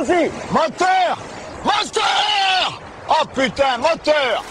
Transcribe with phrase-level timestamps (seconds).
[0.00, 1.18] Moteur.
[1.62, 2.82] Moteur.
[3.06, 4.42] Oh putain, moteur.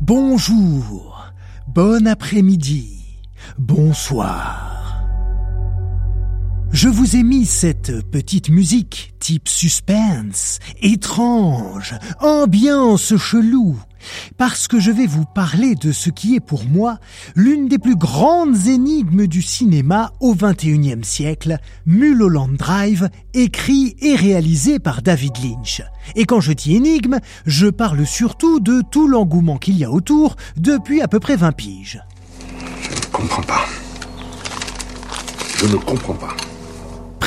[0.00, 1.32] Bonjour,
[1.68, 3.20] bon après-midi,
[3.58, 5.02] bonsoir.
[6.72, 13.78] Je vous ai mis cette petite musique type suspense, étrange, ambiance chelou,
[14.36, 16.98] parce que je vais vous parler de ce qui est pour moi
[17.34, 24.78] l'une des plus grandes énigmes du cinéma au XXIe siècle, Mulholland Drive, écrit et réalisé
[24.78, 25.82] par David Lynch.
[26.16, 30.36] Et quand je dis énigme, je parle surtout de tout l'engouement qu'il y a autour
[30.56, 32.02] depuis à peu près 20 piges.
[32.82, 33.66] Je ne comprends pas.
[35.56, 36.34] Je ne comprends pas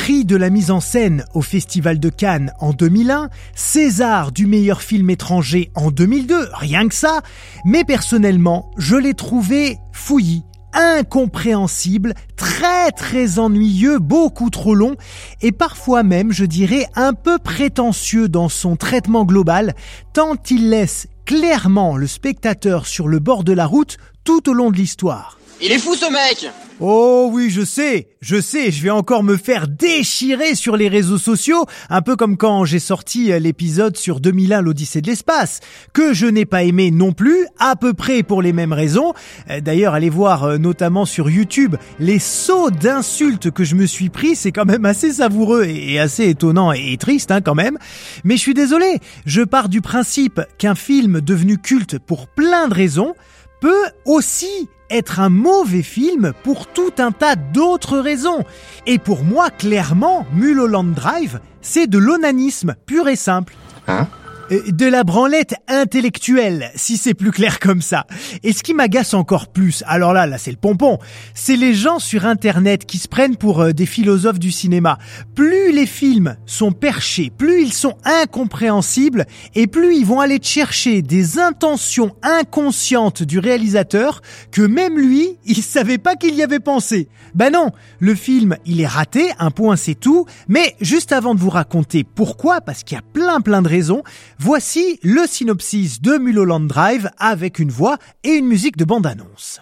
[0.04, 4.82] prix de la mise en scène au Festival de Cannes en 2001, César du meilleur
[4.82, 7.22] film étranger en 2002, rien que ça,
[7.64, 10.44] mais personnellement, je l'ai trouvé fouillis,
[10.74, 14.94] incompréhensible, très très ennuyeux, beaucoup trop long
[15.40, 19.72] et parfois même, je dirais, un peu prétentieux dans son traitement global,
[20.12, 24.70] tant il laisse clairement le spectateur sur le bord de la route tout au long
[24.70, 25.38] de l'histoire.
[25.60, 29.36] Il est fou ce mec Oh oui, je sais, je sais, je vais encore me
[29.36, 34.18] faire déchirer sur les réseaux sociaux, un peu comme quand j'ai sorti euh, l'épisode sur
[34.18, 35.60] 2001 l'Odyssée de l'espace,
[35.92, 39.14] que je n'ai pas aimé non plus, à peu près pour les mêmes raisons.
[39.50, 44.08] Euh, d'ailleurs, allez voir euh, notamment sur YouTube les sauts d'insultes que je me suis
[44.08, 47.78] pris, c'est quand même assez savoureux et assez étonnant et triste hein, quand même.
[48.24, 52.74] Mais je suis désolé, je pars du principe qu'un film devenu culte pour plein de
[52.74, 53.14] raisons
[53.64, 58.44] peut aussi être un mauvais film pour tout un tas d'autres raisons.
[58.84, 63.54] Et pour moi, clairement, Mulholland Drive, c'est de l'onanisme pur et simple.
[63.88, 64.06] Hein?
[64.50, 68.06] De la branlette intellectuelle, si c'est plus clair comme ça.
[68.42, 70.98] Et ce qui m'agace encore plus, alors là, là c'est le pompon,
[71.34, 74.98] c'est les gens sur Internet qui se prennent pour euh, des philosophes du cinéma.
[75.34, 81.02] Plus les films sont perchés, plus ils sont incompréhensibles, et plus ils vont aller chercher
[81.02, 87.08] des intentions inconscientes du réalisateur que même lui, il savait pas qu'il y avait pensé.
[87.34, 91.40] Ben non, le film, il est raté, un point c'est tout, mais juste avant de
[91.40, 94.02] vous raconter pourquoi, parce qu'il y a plein plein de raisons,
[94.38, 99.60] Voici le synopsis de Mulholland Drive avec une voix et une musique de bande-annonce.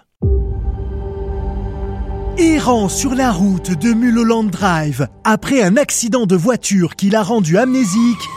[2.39, 7.59] Errant sur la route de Mulholland Drive, après un accident de voiture qui l'a rendu
[7.59, 8.29] amnésique,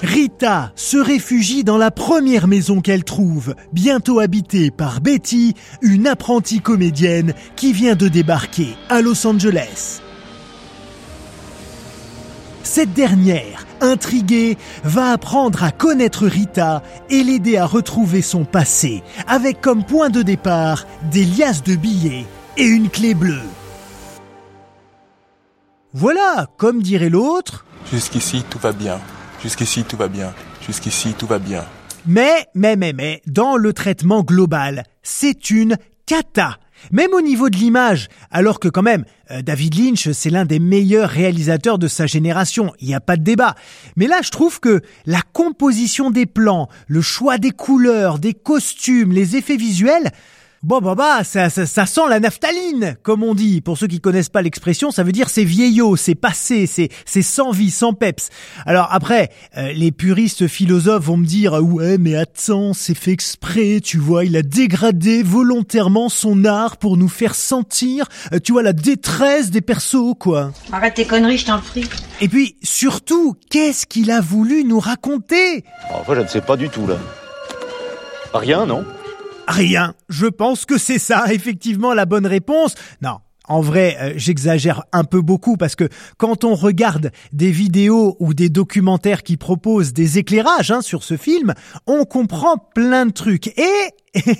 [0.00, 6.60] Rita se réfugie dans la première maison qu'elle trouve, bientôt habitée par Betty, une apprentie
[6.60, 10.00] comédienne qui vient de débarquer à Los Angeles.
[12.62, 19.60] Cette dernière, intriguée, va apprendre à connaître Rita et l'aider à retrouver son passé, avec
[19.60, 22.26] comme point de départ des liasses de billets
[22.56, 23.42] et une clé bleue.
[25.92, 27.64] Voilà, comme dirait l'autre.
[27.92, 28.98] Jusqu'ici, tout va bien.
[29.42, 30.32] Jusqu'ici, tout va bien.
[30.66, 31.64] Jusqu'ici, tout va bien.
[32.06, 35.76] Mais, mais, mais, mais, dans le traitement global, c'est une
[36.06, 36.58] cata.
[36.92, 40.58] Même au niveau de l'image, alors que quand même, euh, David Lynch, c'est l'un des
[40.58, 43.54] meilleurs réalisateurs de sa génération, il n'y a pas de débat.
[43.96, 49.12] Mais là, je trouve que la composition des plans, le choix des couleurs, des costumes,
[49.12, 50.10] les effets visuels,
[50.64, 53.60] Bon, bah, bah, ça, ça, ça, sent la naphtaline, comme on dit.
[53.60, 57.20] Pour ceux qui connaissent pas l'expression, ça veut dire c'est vieillot, c'est passé, c'est, c'est
[57.20, 58.30] sans vie, sans peps.
[58.64, 59.28] Alors après,
[59.58, 64.24] euh, les puristes philosophes vont me dire, ouais, mais attends, c'est fait exprès, tu vois,
[64.24, 69.50] il a dégradé volontairement son art pour nous faire sentir, euh, tu vois, la détresse
[69.50, 70.50] des persos, quoi.
[70.72, 71.84] Arrête tes conneries, je t'en prie.
[72.22, 75.62] Et puis, surtout, qu'est-ce qu'il a voulu nous raconter?
[75.92, 76.96] Enfin, je ne sais pas du tout, là.
[78.32, 78.82] Rien, non?
[79.46, 79.94] Rien.
[80.08, 82.74] Je pense que c'est ça, effectivement, la bonne réponse.
[83.02, 83.18] Non.
[83.46, 88.32] En vrai, euh, j'exagère un peu beaucoup parce que quand on regarde des vidéos ou
[88.32, 91.52] des documentaires qui proposent des éclairages hein, sur ce film,
[91.86, 93.48] on comprend plein de trucs.
[93.58, 93.90] Et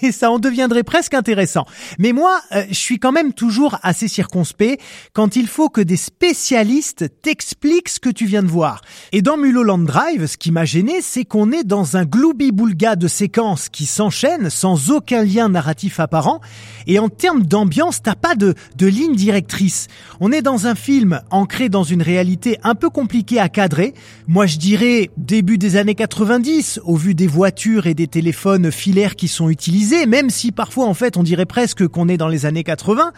[0.03, 1.67] et ça en deviendrait presque intéressant.
[1.99, 4.81] Mais moi, euh, je suis quand même toujours assez circonspect
[5.13, 8.81] quand il faut que des spécialistes t'expliquent ce que tu viens de voir.
[9.13, 13.09] Et dans Mulholland Drive, ce qui m'a gêné, c'est qu'on est dans un gloubi-boulga de
[13.09, 16.41] séquences qui s'enchaînent sans aucun lien narratif apparent.
[16.87, 19.89] Et en termes d'ambiance, t'as pas de, de ligne directrice.
[20.21, 23.95] On est dans un film ancré dans une réalité un peu compliquée à cadrer.
[24.29, 29.17] Moi, je dirais début des années 90, au vu des voitures et des téléphones filaires
[29.17, 29.64] qui sont utilisés,
[30.07, 33.13] même si parfois, en fait, on dirait presque qu'on est dans les années 80.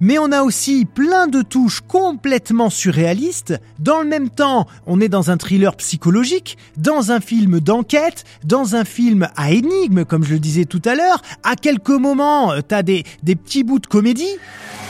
[0.00, 3.54] Mais on a aussi plein de touches complètement surréalistes.
[3.78, 8.74] Dans le même temps, on est dans un thriller psychologique, dans un film d'enquête, dans
[8.76, 11.22] un film à énigme, comme je le disais tout à l'heure.
[11.42, 14.36] À quelques moments, t'as des, des petits bouts de comédie.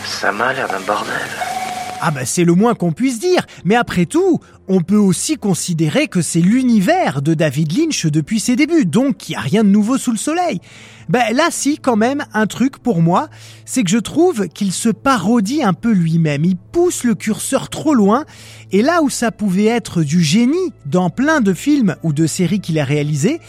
[0.05, 1.68] Ça m'a l'air d'un bordel.
[2.01, 6.07] Ah bah c'est le moins qu'on puisse dire, mais après tout, on peut aussi considérer
[6.07, 9.69] que c'est l'univers de David Lynch depuis ses débuts, donc il n'y a rien de
[9.69, 10.61] nouveau sous le soleil.
[11.09, 13.29] Ben là si quand même un truc pour moi,
[13.65, 17.95] c'est que je trouve qu'il se parodie un peu lui-même, il pousse le curseur trop
[17.95, 18.25] loin,
[18.71, 22.61] et là où ça pouvait être du génie dans plein de films ou de séries
[22.61, 23.41] qu'il a réalisés,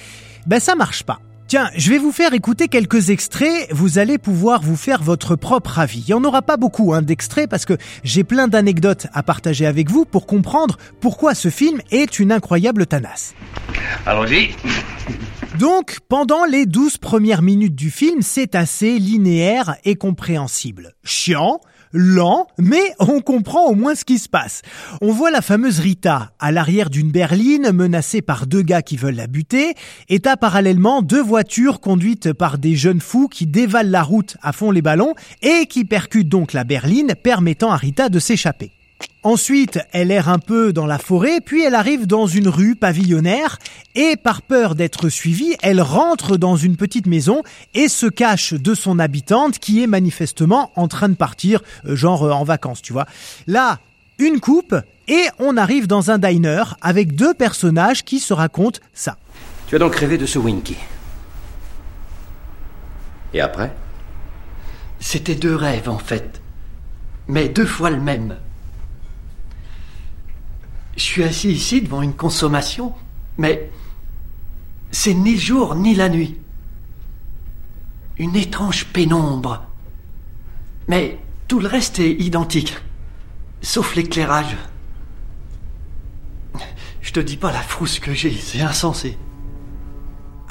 [0.48, 1.20] ben ça marche pas.
[1.50, 5.80] Tiens, je vais vous faire écouter quelques extraits, vous allez pouvoir vous faire votre propre
[5.80, 6.04] avis.
[6.08, 9.66] Il n'y en aura pas beaucoup hein, d'extraits parce que j'ai plein d'anecdotes à partager
[9.66, 13.34] avec vous pour comprendre pourquoi ce film est une incroyable tanasse.
[14.06, 14.52] Allons-y.
[15.58, 20.94] Donc, pendant les 12 premières minutes du film, c'est assez linéaire et compréhensible.
[21.04, 21.62] Chiant,
[21.94, 24.62] lent, mais on comprend au moins ce qui se passe.
[25.02, 29.16] On voit la fameuse Rita à l'arrière d'une berline menacée par deux gars qui veulent
[29.16, 29.74] la buter,
[30.08, 34.54] et t'as parallèlement deux voitures conduites par des jeunes fous qui dévalent la route à
[34.54, 38.72] fond les ballons et qui percutent donc la berline, permettant à Rita de s'échapper.
[39.22, 43.60] Ensuite, elle erre un peu dans la forêt, puis elle arrive dans une rue pavillonnaire,
[43.94, 47.44] et par peur d'être suivie, elle rentre dans une petite maison
[47.74, 52.24] et se cache de son habitante qui est manifestement en train de partir, euh, genre
[52.24, 53.08] euh, en vacances, tu vois.
[53.46, 53.80] Là,
[54.20, 54.76] une coupe,
[55.10, 59.18] et on arrive dans un diner avec deux personnages qui se racontent ça.
[59.68, 60.78] Tu as donc rêvé de ce Winky.
[63.34, 63.72] Et après?
[65.00, 66.42] C'était deux rêves en fait,
[67.28, 68.38] mais deux fois le même.
[71.00, 72.94] Je suis assis ici devant une consommation,
[73.38, 73.72] mais
[74.92, 76.38] c'est ni le jour ni la nuit.
[78.18, 79.64] Une étrange pénombre.
[80.90, 81.18] Mais
[81.48, 82.76] tout le reste est identique,
[83.62, 84.58] sauf l'éclairage.
[87.00, 89.18] Je te dis pas la frousse que j'ai, c'est insensé.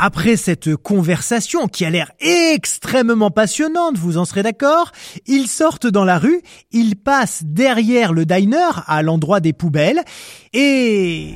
[0.01, 4.93] Après cette conversation qui a l'air extrêmement passionnante, vous en serez d'accord,
[5.27, 6.41] ils sortent dans la rue,
[6.71, 10.03] ils passent derrière le diner à l'endroit des poubelles
[10.53, 11.35] et...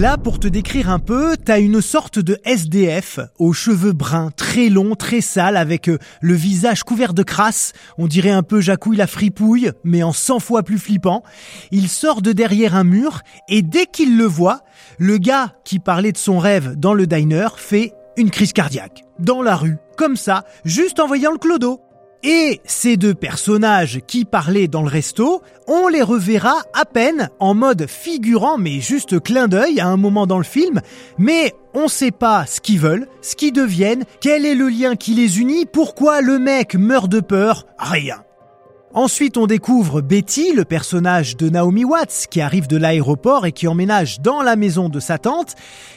[0.00, 4.70] Là, pour te décrire un peu, t'as une sorte de SDF aux cheveux bruns, très
[4.70, 7.74] longs, très sales, avec euh, le visage couvert de crasse.
[7.98, 11.22] On dirait un peu Jacouille la fripouille, mais en 100 fois plus flippant.
[11.70, 13.20] Il sort de derrière un mur,
[13.50, 14.62] et dès qu'il le voit,
[14.96, 19.04] le gars qui parlait de son rêve dans le diner fait une crise cardiaque.
[19.18, 21.82] Dans la rue, comme ça, juste en voyant le clodo.
[22.22, 27.54] Et ces deux personnages qui parlaient dans le resto, on les reverra à peine en
[27.54, 30.82] mode figurant, mais juste clin d'œil à un moment dans le film,
[31.16, 35.14] mais on sait pas ce qu'ils veulent, ce qu'ils deviennent, quel est le lien qui
[35.14, 38.22] les unit, pourquoi le mec meurt de peur, rien.
[38.92, 43.68] Ensuite, on découvre Betty, le personnage de Naomi Watts, qui arrive de l'aéroport et qui
[43.68, 45.54] emménage dans la maison de sa tante.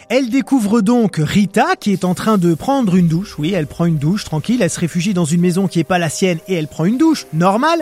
[0.09, 3.39] Elle découvre donc Rita, qui est en train de prendre une douche.
[3.39, 4.62] Oui, elle prend une douche, tranquille.
[4.62, 7.00] Elle se réfugie dans une maison qui est pas la sienne et elle prend une
[7.00, 7.81] douche, normale.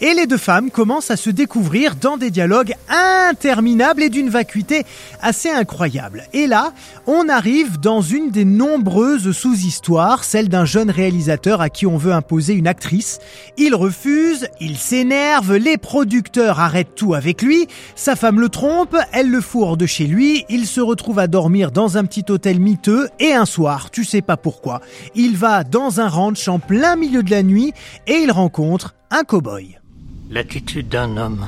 [0.00, 4.84] Et les deux femmes commencent à se découvrir dans des dialogues interminables et d'une vacuité
[5.20, 6.28] assez incroyable.
[6.32, 6.72] Et là,
[7.08, 12.12] on arrive dans une des nombreuses sous-histoires, celle d'un jeune réalisateur à qui on veut
[12.12, 13.18] imposer une actrice.
[13.56, 19.30] Il refuse, il s'énerve, les producteurs arrêtent tout avec lui, sa femme le trompe, elle
[19.30, 23.08] le fourre de chez lui, il se retrouve à dormir dans un petit hôtel miteux
[23.20, 24.80] et un soir, tu sais pas pourquoi,
[25.14, 27.72] il va dans un ranch en plein milieu de la nuit
[28.06, 29.78] et il rencontre un cow-boy.
[30.30, 31.46] L'attitude d'un homme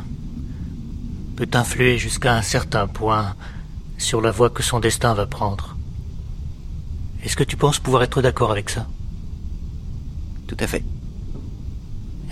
[1.36, 3.34] peut influer jusqu'à un certain point
[3.98, 5.76] sur la voie que son destin va prendre.
[7.24, 8.86] Est-ce que tu penses pouvoir être d'accord avec ça?
[10.46, 10.84] Tout à fait.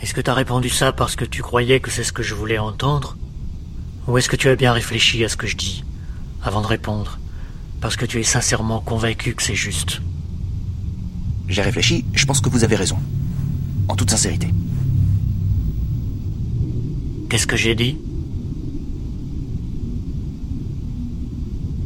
[0.03, 2.35] Est-ce que tu as répondu ça parce que tu croyais que c'est ce que je
[2.35, 3.17] voulais entendre?
[4.09, 5.85] Ou est-ce que tu as bien réfléchi à ce que je dis
[6.43, 7.19] avant de répondre?
[7.81, 10.01] Parce que tu es sincèrement convaincu que c'est juste
[11.49, 12.99] J'ai réfléchi, je pense que vous avez raison.
[13.89, 14.49] en toute sincérité.
[17.29, 17.99] Qu'est-ce que j'ai dit?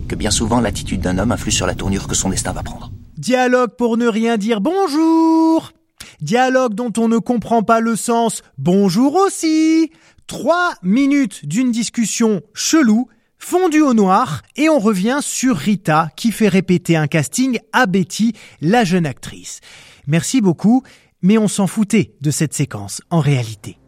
[0.09, 2.91] Que bien souvent l'attitude d'un homme influe sur la tournure que son destin va prendre.
[3.19, 5.73] Dialogue pour ne rien dire bonjour.
[6.21, 9.91] Dialogue dont on ne comprend pas le sens bonjour aussi.
[10.27, 13.09] Trois minutes d'une discussion chelou,
[13.39, 18.33] fondue au noir, et on revient sur Rita qui fait répéter un casting à Betty,
[18.61, 19.61] la jeune actrice.
[20.07, 20.83] Merci beaucoup,
[21.23, 23.79] mais on s'en foutait de cette séquence en réalité.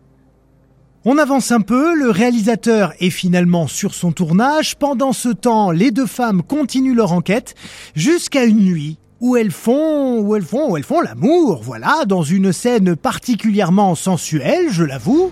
[1.05, 4.77] On avance un peu, le réalisateur est finalement sur son tournage.
[4.77, 7.55] Pendant ce temps, les deux femmes continuent leur enquête
[7.95, 12.23] jusqu'à une nuit où elles font, où elles font, où elles font l'amour, voilà, dans
[12.23, 15.31] une scène particulièrement sensuelle, je l'avoue.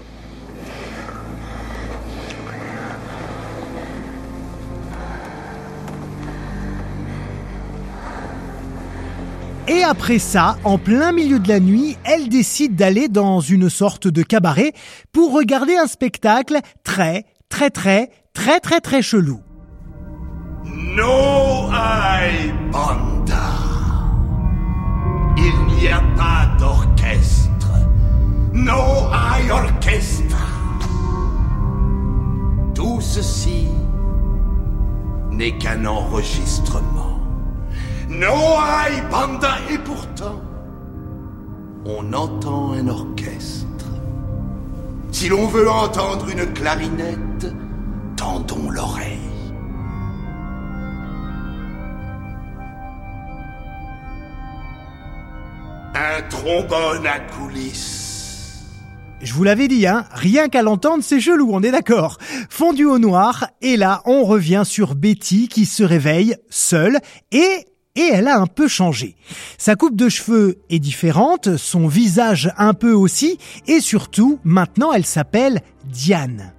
[9.69, 14.07] Et après ça, en plein milieu de la nuit, elle décide d'aller dans une sorte
[14.07, 14.73] de cabaret
[15.13, 19.41] pour regarder un spectacle très, très, très, très, très, très chelou.
[20.97, 21.26] No
[35.37, 37.21] n'est qu'un enregistrement.
[38.09, 40.41] No hay banda et pourtant,
[41.85, 43.87] on entend un orchestre.
[45.13, 47.47] Si l'on veut entendre une clarinette,
[48.17, 49.19] tendons l'oreille.
[55.95, 58.06] Un trombone à coulisses.
[59.23, 62.19] Je vous l'avais dit, hein, rien qu'à l'entendre, c'est chelou, on est d'accord.
[62.49, 66.99] Fondu au noir, et là, on revient sur Betty qui se réveille seule
[67.33, 69.17] et et elle a un peu changé.
[69.59, 75.07] Sa coupe de cheveux est différente, son visage un peu aussi, et surtout, maintenant elle
[75.07, 76.53] s'appelle Diane.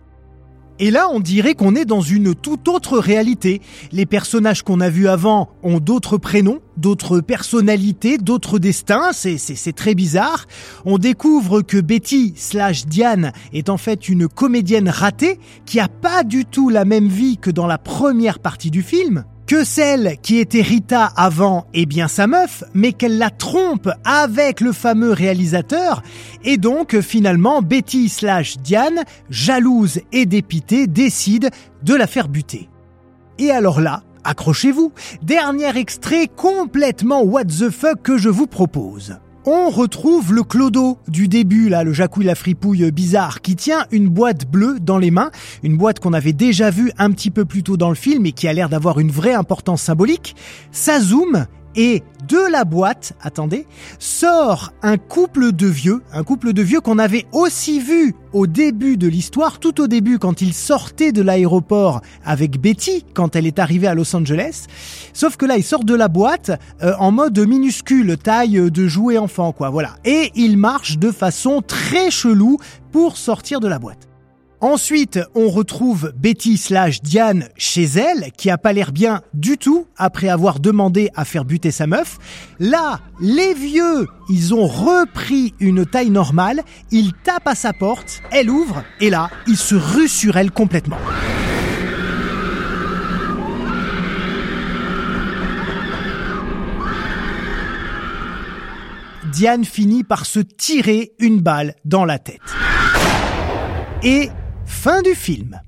[0.80, 3.62] Et là, on dirait qu'on est dans une toute autre réalité.
[3.92, 9.12] Les personnages qu'on a vus avant ont d'autres prénoms, d'autres personnalités, d'autres destins.
[9.12, 10.46] C'est, très bizarre.
[10.86, 16.24] On découvre que Betty slash Diane est en fait une comédienne ratée qui a pas
[16.24, 20.40] du tout la même vie que dans la première partie du film que celle qui
[20.40, 26.04] était Rita avant est bien sa meuf, mais qu'elle la trompe avec le fameux réalisateur,
[26.44, 31.50] et donc finalement Betty slash Diane, jalouse et dépitée, décide
[31.82, 32.70] de la faire buter.
[33.40, 39.18] Et alors là, accrochez-vous, dernier extrait complètement what the fuck que je vous propose
[39.50, 44.10] on retrouve le clodo du début, là, le jacouille la fripouille bizarre, qui tient une
[44.10, 45.32] boîte bleue dans les mains,
[45.64, 48.34] une boîte qu'on avait déjà vue un petit peu plus tôt dans le film et
[48.34, 50.36] qui a l'air d'avoir une vraie importance symbolique.
[50.72, 51.46] Ça zoome
[51.78, 53.68] et de la boîte, attendez,
[54.00, 58.98] sort un couple de vieux, un couple de vieux qu'on avait aussi vu au début
[58.98, 63.60] de l'histoire, tout au début quand il sortait de l'aéroport avec Betty, quand elle est
[63.60, 64.66] arrivée à Los Angeles.
[65.14, 69.18] Sauf que là, il sort de la boîte euh, en mode minuscule, taille de jouet
[69.18, 69.96] enfant, quoi, voilà.
[70.04, 72.58] Et il marche de façon très chelou
[72.92, 74.07] pour sortir de la boîte.
[74.60, 79.86] Ensuite, on retrouve Betty slash Diane chez elle, qui a pas l'air bien du tout
[79.98, 82.18] après avoir demandé à faire buter sa meuf.
[82.60, 88.50] Là, les vieux, ils ont repris une taille normale, ils tapent à sa porte, elle
[88.50, 90.98] ouvre, et là, ils se ruent sur elle complètement.
[99.32, 102.42] Diane finit par se tirer une balle dans la tête.
[104.04, 104.30] Et
[104.88, 105.60] Fin du film.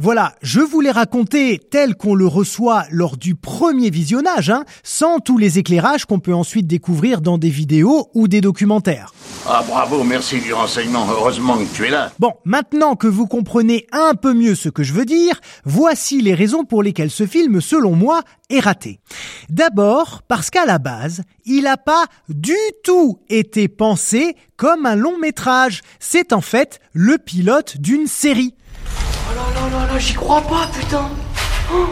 [0.00, 5.18] Voilà, je vous l'ai raconté tel qu'on le reçoit lors du premier visionnage, hein, sans
[5.18, 9.12] tous les éclairages qu'on peut ensuite découvrir dans des vidéos ou des documentaires.
[9.44, 12.12] Ah bravo, merci du renseignement, heureusement que tu es là.
[12.20, 16.34] Bon, maintenant que vous comprenez un peu mieux ce que je veux dire, voici les
[16.34, 19.00] raisons pour lesquelles ce film, selon moi, est raté.
[19.48, 25.18] D'abord, parce qu'à la base, il n'a pas du tout été pensé comme un long
[25.18, 25.82] métrage.
[25.98, 28.54] C'est en fait le pilote d'une série.
[29.30, 31.10] Oh là là là là, j'y crois pas, putain.
[31.72, 31.86] Oh.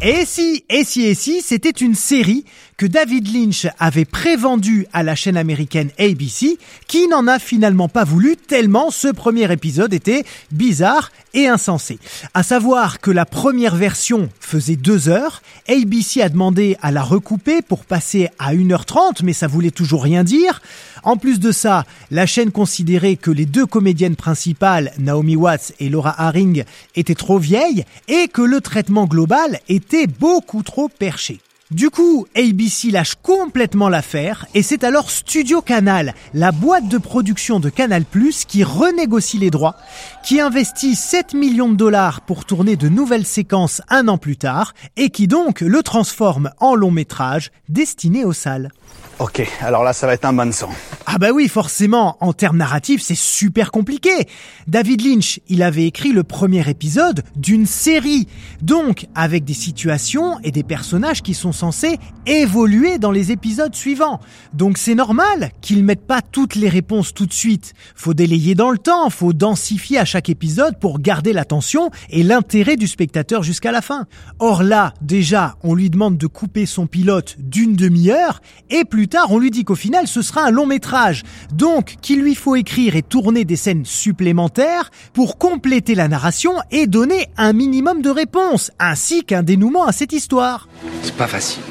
[0.00, 2.44] Et si, et si, et si, c'était une série
[2.78, 8.04] que David Lynch avait prévendue à la chaîne américaine ABC, qui n'en a finalement pas
[8.04, 11.98] voulu tellement ce premier épisode était bizarre et insensé.
[12.34, 17.62] À savoir que la première version faisait deux heures, ABC a demandé à la recouper
[17.62, 20.62] pour passer à 1h30, mais ça voulait toujours rien dire.
[21.02, 25.88] En plus de ça, la chaîne considérait que les deux comédiennes principales, Naomi Watts et
[25.88, 26.62] Laura Haring,
[26.94, 31.40] étaient trop vieilles et que le traitement global était beaucoup trop perché.
[31.70, 37.60] Du coup, ABC lâche complètement l'affaire et c'est alors Studio Canal, la boîte de production
[37.60, 38.04] de Canal+,
[38.48, 39.76] qui renégocie les droits,
[40.24, 44.72] qui investit 7 millions de dollars pour tourner de nouvelles séquences un an plus tard
[44.96, 48.70] et qui donc le transforme en long métrage destiné aux salles.
[49.20, 50.70] Ok, alors là ça va être un bain de sang.
[51.06, 54.10] Ah bah oui, forcément, en termes narratifs, c'est super compliqué.
[54.68, 58.28] David Lynch, il avait écrit le premier épisode d'une série,
[58.62, 64.20] donc avec des situations et des personnages qui sont censés évoluer dans les épisodes suivants.
[64.52, 67.72] Donc c'est normal qu'ils mettent pas toutes les réponses tout de suite.
[67.96, 72.76] Faut délayer dans le temps, faut densifier à chaque épisode pour garder l'attention et l'intérêt
[72.76, 74.06] du spectateur jusqu'à la fin.
[74.38, 79.30] Or là, déjà, on lui demande de couper son pilote d'une demi-heure et plus tard,
[79.30, 81.22] on lui dit qu'au final, ce sera un long métrage.
[81.52, 86.86] Donc, qu'il lui faut écrire et tourner des scènes supplémentaires pour compléter la narration et
[86.86, 90.68] donner un minimum de réponses, ainsi qu'un dénouement à cette histoire.
[91.02, 91.62] C'est pas facile.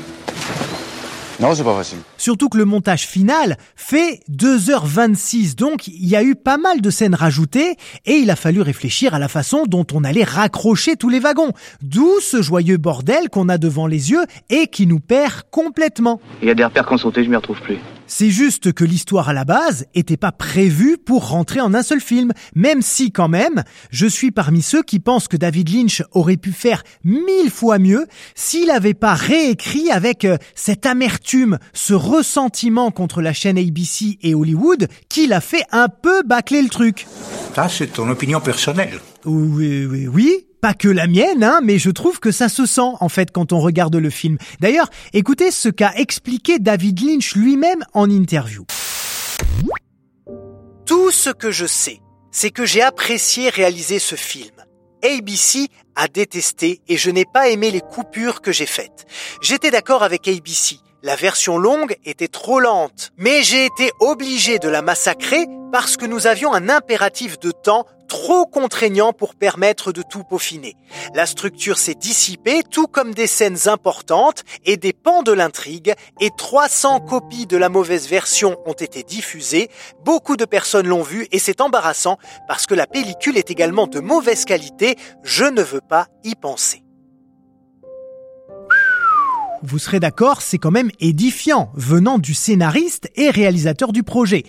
[1.39, 1.99] Non, c'est pas facile.
[2.17, 6.89] Surtout que le montage final fait 2h26, donc il y a eu pas mal de
[6.89, 7.75] scènes rajoutées
[8.05, 11.51] et il a fallu réfléchir à la façon dont on allait raccrocher tous les wagons.
[11.81, 16.19] D'où ce joyeux bordel qu'on a devant les yeux et qui nous perd complètement.
[16.41, 17.77] Il y a des repères qu'on sauté, je m'y retrouve plus.
[18.09, 21.99] C'est juste que l'histoire à la base était pas prévue pour rentrer en un seul
[21.99, 26.37] film, même si quand même, je suis parmi ceux qui pensent que David Lynch aurait
[26.37, 32.91] pu faire mille fois mieux s'il avait pas réécrit avec euh, cette amertume, ce ressentiment
[32.91, 37.07] contre la chaîne ABC et Hollywood qui l'a fait un peu bâcler le truc.
[37.55, 38.99] Ça, c'est ton opinion personnelle.
[39.25, 40.46] Oui, oui, oui.
[40.61, 43.53] Pas que la mienne, hein, mais je trouve que ça se sent en fait quand
[43.53, 44.37] on regarde le film.
[44.59, 48.65] D'ailleurs, écoutez ce qu'a expliqué David Lynch lui-même en interview.
[50.85, 51.99] Tout ce que je sais,
[52.31, 54.55] c'est que j'ai apprécié réaliser ce film.
[55.03, 59.05] ABC a détesté et je n'ai pas aimé les coupures que j'ai faites.
[59.41, 60.77] J'étais d'accord avec ABC.
[61.07, 66.05] La version longue était trop lente, mais j'ai été obligé de la massacrer parce que
[66.05, 70.75] nous avions un impératif de temps trop contraignant pour permettre de tout peaufiner.
[71.15, 76.29] La structure s'est dissipée, tout comme des scènes importantes et des pans de l'intrigue, et
[76.37, 79.69] 300 copies de la mauvaise version ont été diffusées.
[80.03, 82.17] Beaucoup de personnes l'ont vue et c'est embarrassant
[82.49, 84.97] parce que la pellicule est également de mauvaise qualité.
[85.23, 86.83] Je ne veux pas y penser.
[89.63, 94.43] Vous serez d'accord, c'est quand même édifiant venant du scénariste et réalisateur du projet.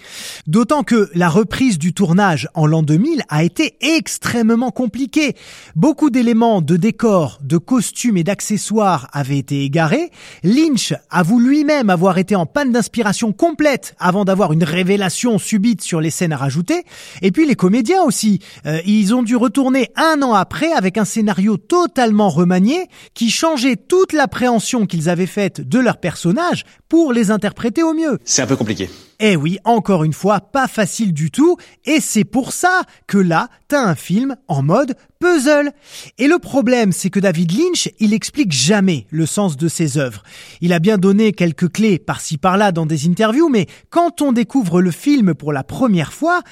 [0.46, 5.34] D'autant que la reprise du tournage en l'an 2000 a été extrêmement compliquée.
[5.76, 10.10] Beaucoup d'éléments de décor, de costumes et d'accessoires avaient été égarés.
[10.42, 16.00] Lynch avoue lui-même avoir été en panne d'inspiration complète avant d'avoir une révélation subite sur
[16.00, 16.84] les scènes à rajouter.
[17.22, 18.40] Et puis les comédiens aussi.
[18.66, 23.76] Euh, ils ont dû retourner un an après avec un scénario totalement remanié qui changeait
[23.76, 28.18] toute l'appréhension qu'ils avaient faite de leurs personnages pour les interpréter au mieux.
[28.24, 28.88] C'est un peu compliqué.
[29.20, 33.48] Eh oui, encore une fois, pas facile du tout, et c'est pour ça que là,
[33.66, 35.72] t'as un film en mode puzzle.
[36.18, 40.22] Et le problème, c'est que David Lynch, il explique jamais le sens de ses œuvres.
[40.60, 44.80] Il a bien donné quelques clés par-ci par-là dans des interviews, mais quand on découvre
[44.80, 46.42] le film pour la première fois,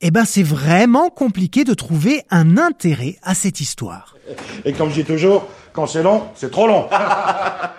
[0.00, 4.16] eh ben c'est vraiment compliqué de trouver un intérêt à cette histoire.
[4.64, 6.88] Et comme je dis toujours, quand c'est long, c'est trop long.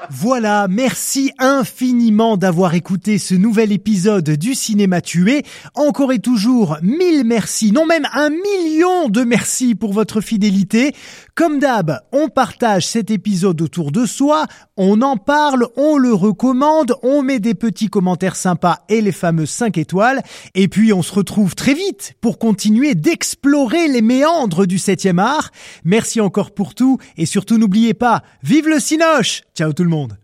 [0.09, 5.43] Voilà, merci infiniment d'avoir écouté ce nouvel épisode du Cinéma Tué.
[5.75, 10.93] Encore et toujours, mille merci, non même un million de merci pour votre fidélité.
[11.35, 14.45] Comme d'hab, on partage cet épisode autour de soi,
[14.77, 19.49] on en parle, on le recommande, on met des petits commentaires sympas et les fameuses
[19.49, 20.23] 5 étoiles,
[20.55, 25.51] et puis on se retrouve très vite pour continuer d'explorer les méandres du 7e art.
[25.83, 30.17] Merci encore pour tout, et surtout n'oubliez pas, vive le Cinoche Ciao tout le monde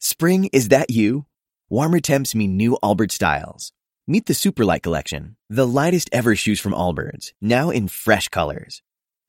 [0.00, 1.26] Spring, is that you?
[1.68, 3.72] Warmer temps mean new Allbirds styles.
[4.06, 8.80] Meet the Superlight Collection, the lightest ever shoes from Allbirds, now in fresh colors.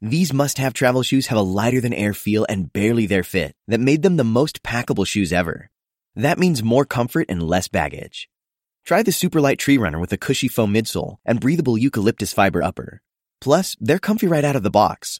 [0.02, 4.16] These must-have travel shoes have a lighter-than-air feel and barely their fit that made them
[4.16, 5.70] the most packable shoes ever.
[6.16, 8.30] That means more comfort and less baggage.
[8.86, 13.02] Try the Superlight Tree Runner with a cushy foam midsole and breathable eucalyptus fiber upper.
[13.42, 15.20] Plus, they're comfy right out of the box.